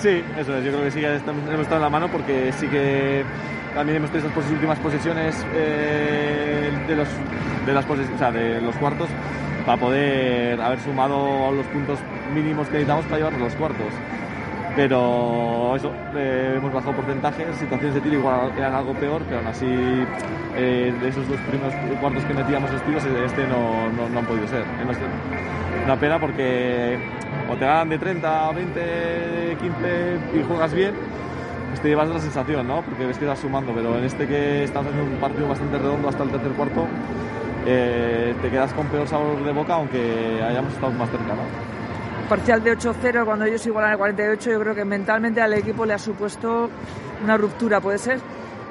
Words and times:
Sí, 0.00 0.24
eso 0.38 0.56
es. 0.56 0.64
Yo 0.64 0.72
creo 0.72 0.84
que 0.84 0.90
sí 0.90 1.04
hemos 1.04 1.60
estado 1.60 1.76
en 1.76 1.82
la 1.82 1.90
mano 1.90 2.08
porque 2.08 2.52
sí 2.52 2.66
que 2.68 3.22
también 3.74 3.98
hemos 3.98 4.10
tenido 4.10 4.30
esas 4.30 4.50
últimas 4.50 4.78
posesiones 4.78 5.36
eh, 5.54 6.70
de, 6.88 6.96
los, 6.96 7.08
de, 7.66 7.72
las 7.74 7.84
o 7.84 8.32
de 8.32 8.62
los 8.62 8.74
cuartos 8.76 9.10
para 9.66 9.78
poder 9.78 10.58
haber 10.58 10.80
sumado 10.80 11.52
los 11.52 11.66
puntos 11.66 11.98
mínimos 12.34 12.66
que 12.68 12.78
necesitamos 12.78 13.04
para 13.04 13.18
llevarnos 13.18 13.42
los 13.42 13.54
cuartos. 13.56 13.92
Pero 14.76 15.74
eso, 15.76 15.92
eh, 16.14 16.54
hemos 16.56 16.72
bajado 16.72 16.94
porcentajes, 16.94 17.56
situaciones 17.56 17.94
de 17.94 18.00
tiro 18.00 18.16
igual 18.18 18.52
eran 18.56 18.74
algo 18.74 18.94
peor, 18.94 19.22
pero 19.24 19.38
aún 19.38 19.48
así 19.48 19.66
eh, 20.56 20.94
de 21.00 21.08
esos 21.08 21.28
dos 21.28 21.38
primeros 21.40 21.74
cuartos 22.00 22.24
que 22.24 22.34
metíamos 22.34 22.70
los 22.70 22.82
tiros, 22.82 23.04
este 23.04 23.46
no, 23.46 23.90
no, 24.08 24.18
han 24.18 24.26
podido 24.26 24.46
ser. 24.46 24.62
Hemos- 24.80 24.96
Una 25.84 25.96
pena 25.96 26.18
porque 26.20 26.98
o 27.50 27.56
te 27.56 27.64
ganan 27.66 27.88
de 27.88 27.98
30, 27.98 28.52
20, 28.52 29.56
15 29.60 30.18
y 30.38 30.42
juegas 30.44 30.72
bien, 30.72 30.94
pues 31.68 31.80
te 31.80 31.88
llevas 31.88 32.08
la 32.08 32.20
sensación, 32.20 32.66
¿no? 32.68 32.82
Porque 32.82 33.06
ves 33.06 33.18
que 33.18 33.26
vas 33.26 33.38
sumando, 33.40 33.72
pero 33.74 33.98
en 33.98 34.04
este 34.04 34.26
que 34.26 34.64
estamos 34.64 34.92
haciendo 34.92 35.12
un 35.14 35.20
partido 35.20 35.48
bastante 35.48 35.78
redondo 35.78 36.08
hasta 36.08 36.22
el 36.22 36.30
tercer 36.30 36.52
cuarto, 36.52 36.86
eh, 37.66 38.34
te 38.40 38.50
quedas 38.50 38.72
con 38.72 38.86
peor 38.88 39.06
sabor 39.08 39.42
de 39.44 39.52
boca, 39.52 39.74
aunque 39.74 40.40
hayamos 40.48 40.72
estado 40.74 40.92
más 40.92 41.10
cerca, 41.10 41.34
¿no? 41.34 41.79
Parcial 42.30 42.62
de 42.62 42.78
8-0 42.78 43.24
cuando 43.24 43.44
ellos 43.44 43.66
igualan 43.66 43.90
el 43.90 43.98
48, 43.98 44.52
yo 44.52 44.60
creo 44.60 44.72
que 44.72 44.84
mentalmente 44.84 45.40
al 45.40 45.52
equipo 45.52 45.84
le 45.84 45.94
ha 45.94 45.98
supuesto 45.98 46.70
una 47.24 47.36
ruptura, 47.36 47.80
¿puede 47.80 47.98
ser? 47.98 48.20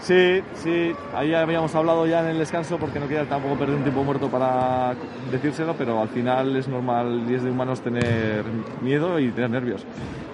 Sí, 0.00 0.40
sí, 0.54 0.92
ahí 1.12 1.34
habíamos 1.34 1.74
hablado 1.74 2.06
ya 2.06 2.20
en 2.20 2.28
el 2.28 2.38
descanso 2.38 2.78
porque 2.78 3.00
no 3.00 3.08
quería 3.08 3.28
tampoco 3.28 3.56
perder 3.56 3.74
un 3.74 3.82
tiempo 3.82 4.04
muerto 4.04 4.28
para 4.28 4.94
decírselo, 5.32 5.74
pero 5.76 6.00
al 6.00 6.08
final 6.10 6.54
es 6.54 6.68
normal 6.68 7.24
y 7.28 7.34
es 7.34 7.42
de 7.42 7.50
humanos 7.50 7.80
tener 7.80 8.44
miedo 8.82 9.18
y 9.18 9.32
tener 9.32 9.50
nervios. 9.50 9.84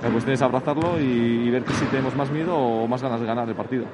La 0.02 0.10
cuestión 0.10 0.35
es 0.35 0.43
abrazarlo 0.43 1.01
y, 1.01 1.48
ver 1.48 1.65
que 1.65 1.73
si 1.73 1.87
tenemos 1.87 2.15
más 2.16 2.30
miedo 2.30 2.55
o 2.55 2.87
más 2.87 3.02
ganas 3.02 3.19
de 3.19 3.27
ganar 3.27 3.48
el 3.48 3.55
partido. 3.55 3.87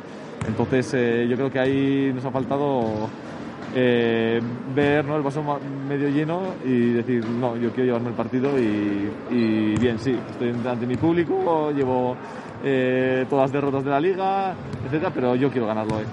Entonces 0.49 0.95
eh, 0.95 1.29
yo 1.31 1.37
creo 1.37 1.49
que 1.49 1.61
ahí 1.61 2.13
nos 2.13 2.25
ha 2.25 2.33
faltado 2.33 3.09
eh, 3.75 4.41
ver 4.75 5.05
¿no? 5.05 5.17
el 5.17 5.23
vaso 5.23 5.43
medio 5.89 6.09
lleno 6.09 6.55
y 6.65 6.93
decir, 6.93 7.25
no, 7.25 7.57
yo 7.57 7.71
quiero 7.71 7.87
llevarme 7.87 8.11
el 8.11 8.15
partido 8.15 8.59
y, 8.59 9.11
y 9.31 9.75
bien, 9.77 9.99
sí, 9.99 10.19
estoy 10.31 10.51
ante 10.51 10.87
mi 10.87 10.97
público, 10.97 11.71
llevo 11.71 12.17
eh, 12.65 13.27
todas 13.29 13.45
las 13.45 13.53
derrotas 13.53 13.85
de 13.85 13.91
la 13.91 14.01
liga, 14.01 14.55
etcétera, 14.85 15.11
pero 15.15 15.35
yo 15.35 15.51
quiero 15.51 15.67
ganarlo 15.67 15.97
hoy. 15.97 16.05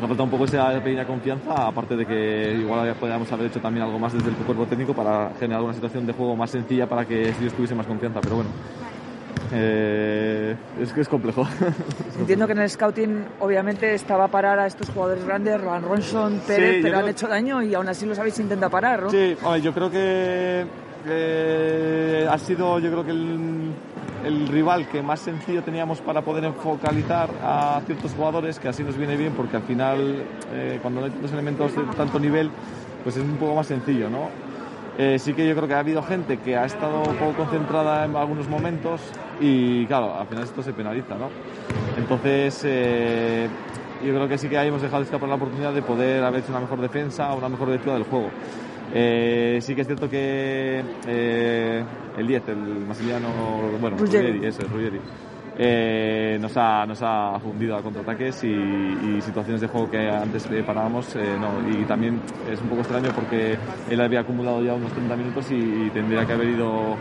Nos 0.00 0.08
falta 0.08 0.22
un 0.22 0.30
poco 0.30 0.44
esa 0.46 0.72
pequeña 0.80 1.06
confianza, 1.06 1.66
aparte 1.66 1.94
de 1.94 2.06
que 2.06 2.54
igual 2.58 2.94
podríamos 2.94 3.30
haber 3.32 3.46
hecho 3.46 3.60
también 3.60 3.84
algo 3.84 3.98
más 3.98 4.14
desde 4.14 4.30
el 4.30 4.34
cuerpo 4.36 4.64
técnico 4.64 4.94
para 4.94 5.30
generar 5.38 5.62
una 5.62 5.74
situación 5.74 6.06
de 6.06 6.14
juego 6.14 6.34
más 6.36 6.50
sencilla 6.50 6.88
para 6.88 7.04
que 7.04 7.20
ellos 7.28 7.52
tuviesen 7.52 7.76
más 7.76 7.86
confianza, 7.86 8.18
pero 8.20 8.36
bueno. 8.36 8.50
Eh, 9.52 10.56
es 10.80 10.92
que 10.92 11.00
es 11.00 11.08
complejo. 11.08 11.46
Entiendo 12.18 12.46
que 12.46 12.52
en 12.52 12.58
el 12.60 12.70
scouting 12.70 13.24
obviamente 13.40 13.94
estaba 13.94 14.24
a 14.24 14.28
parar 14.28 14.58
a 14.58 14.66
estos 14.66 14.88
jugadores 14.90 15.24
grandes, 15.24 15.60
Rohan 15.60 15.82
Ronson, 15.82 16.40
Pérez, 16.46 16.76
yo 16.76 16.82
pero 16.82 16.96
han 16.96 17.02
creo- 17.02 17.12
hecho 17.12 17.28
daño 17.28 17.62
y 17.62 17.74
aún 17.74 17.88
así 17.88 18.06
los 18.06 18.18
habéis 18.18 18.38
intentado 18.38 18.70
parar, 18.70 19.02
¿no? 19.02 19.10
Sí, 19.10 19.36
yo 19.62 19.72
creo 19.74 19.90
que, 19.90 20.64
que 21.04 22.26
ha 22.30 22.38
sido, 22.38 22.78
yo 22.78 22.90
creo 22.90 23.04
que 23.04 23.10
el, 23.10 23.70
el 24.24 24.48
rival 24.48 24.86
que 24.88 25.02
más 25.02 25.20
sencillo 25.20 25.62
teníamos 25.62 26.00
para 26.00 26.22
poder 26.22 26.52
focalizar 26.52 27.30
a 27.42 27.80
ciertos 27.86 28.12
jugadores, 28.12 28.58
que 28.58 28.68
así 28.68 28.82
nos 28.84 28.96
viene 28.96 29.16
bien, 29.16 29.32
porque 29.32 29.56
al 29.56 29.62
final, 29.62 30.22
eh, 30.52 30.78
cuando 30.82 31.00
no 31.00 31.06
hay 31.06 31.12
tantos 31.12 31.32
elementos 31.32 31.74
de 31.74 31.82
tanto 31.96 32.18
nivel, 32.18 32.50
pues 33.02 33.16
es 33.16 33.22
un 33.22 33.36
poco 33.36 33.54
más 33.54 33.66
sencillo, 33.66 34.08
¿no? 34.10 34.28
Eh, 34.98 35.18
sí 35.18 35.32
que 35.32 35.46
yo 35.46 35.54
creo 35.54 35.68
que 35.68 35.74
ha 35.74 35.78
habido 35.78 36.02
gente 36.02 36.38
que 36.38 36.56
ha 36.56 36.64
estado 36.64 36.98
un 37.02 37.16
poco 37.16 37.32
concentrada 37.32 38.04
en 38.04 38.16
algunos 38.16 38.48
momentos 38.48 39.00
y 39.40 39.86
claro, 39.86 40.14
al 40.18 40.26
final 40.26 40.44
esto 40.44 40.62
se 40.62 40.72
penaliza, 40.72 41.16
¿no? 41.16 41.30
Entonces, 41.96 42.62
eh, 42.64 43.48
yo 44.04 44.14
creo 44.14 44.28
que 44.28 44.38
sí 44.38 44.48
que 44.48 44.58
ahí 44.58 44.68
hemos 44.68 44.82
dejado 44.82 45.02
escapar 45.02 45.28
la 45.28 45.36
oportunidad 45.36 45.72
de 45.72 45.82
poder 45.82 46.22
haber 46.24 46.40
hecho 46.40 46.50
una 46.50 46.60
mejor 46.60 46.80
defensa, 46.80 47.32
una 47.34 47.48
mejor 47.48 47.68
lectura 47.68 47.94
del 47.94 48.04
juego. 48.04 48.30
Eh, 48.92 49.58
sí 49.62 49.74
que 49.74 49.82
es 49.82 49.86
cierto 49.86 50.08
que 50.10 50.82
eh, 51.06 51.84
el 52.18 52.26
10, 52.26 52.48
el 52.48 52.86
masiliano, 52.86 53.28
bueno, 53.80 53.96
Ruggeri. 53.96 54.32
Ruggeri, 54.32 54.46
eso 54.46 54.62
es, 54.62 54.70
Ruggeri, 54.70 55.00
eh, 55.62 56.38
nos, 56.40 56.56
ha, 56.56 56.86
nos 56.86 57.02
ha 57.02 57.38
fundido 57.38 57.76
a 57.76 57.82
contraataques 57.82 58.44
y, 58.44 58.48
y 58.48 59.20
situaciones 59.20 59.60
de 59.60 59.66
juego 59.68 59.90
que 59.90 60.08
antes 60.08 60.46
eh, 60.50 60.62
parábamos. 60.66 61.14
eh, 61.16 61.36
no. 61.38 61.68
Y 61.70 61.84
también 61.84 62.18
es 62.50 62.58
un 62.62 62.68
poco 62.68 62.80
extraño 62.80 63.10
porque 63.14 63.58
él 63.90 64.00
había 64.00 64.20
acumulado 64.20 64.62
ya 64.64 64.72
unos 64.72 64.90
30 64.92 65.16
minutos 65.16 65.50
y, 65.50 65.90
tendría 65.90 66.24
que 66.24 66.32
haber 66.32 66.48
ido 66.48 66.96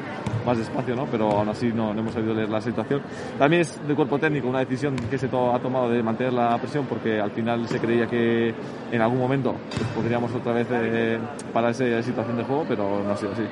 más 0.46 0.58
despacio, 0.58 0.94
¿no? 0.96 1.06
pero 1.06 1.30
aún 1.32 1.48
así 1.48 1.72
no, 1.74 1.92
hemos 1.92 2.14
sabido 2.14 2.34
leer 2.34 2.50
la 2.50 2.60
situación. 2.60 3.02
También 3.38 3.62
es 3.62 3.80
del 3.88 3.96
cuerpo 3.96 4.18
técnico 4.20 4.50
una 4.50 4.60
decisión 4.60 4.96
que 5.10 5.18
se 5.18 5.28
to- 5.30 5.54
ha 5.56 5.60
tomado 5.60 5.90
de 5.90 6.04
mantener 6.04 6.34
la 6.34 6.58
presión 6.58 6.86
porque 6.86 7.20
al 7.22 7.32
final 7.32 7.66
se 7.68 7.80
creía 7.80 8.08
que 8.08 8.54
en 8.92 9.02
algún 9.02 9.20
momento 9.20 9.56
pues, 9.70 9.84
podríamos 9.96 10.34
otra 10.36 10.52
vez 10.54 10.68
eh, 10.72 11.18
parar 11.54 11.72
esa 11.72 12.02
situación 12.02 12.36
de 12.38 12.44
juego, 12.44 12.66
pero 12.68 13.02
no 13.06 13.12
ha 13.12 13.16
sido 13.16 13.32
así. 13.32 13.44